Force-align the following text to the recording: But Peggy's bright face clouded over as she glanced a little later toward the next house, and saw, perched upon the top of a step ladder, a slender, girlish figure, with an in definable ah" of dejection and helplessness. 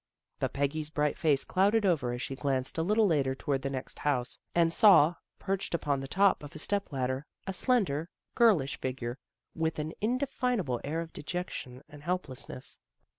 But 0.39 0.53
Peggy's 0.53 0.89
bright 0.89 1.15
face 1.15 1.45
clouded 1.45 1.85
over 1.85 2.11
as 2.11 2.23
she 2.23 2.35
glanced 2.35 2.79
a 2.79 2.81
little 2.81 3.05
later 3.05 3.35
toward 3.35 3.61
the 3.61 3.69
next 3.69 3.99
house, 3.99 4.39
and 4.55 4.73
saw, 4.73 5.13
perched 5.37 5.75
upon 5.75 5.99
the 5.99 6.07
top 6.07 6.41
of 6.41 6.55
a 6.55 6.57
step 6.57 6.91
ladder, 6.91 7.27
a 7.45 7.53
slender, 7.53 8.09
girlish 8.33 8.81
figure, 8.81 9.19
with 9.53 9.77
an 9.77 9.91
in 10.01 10.17
definable 10.17 10.81
ah" 10.83 11.01
of 11.03 11.13
dejection 11.13 11.83
and 11.87 12.01
helplessness. 12.01 12.79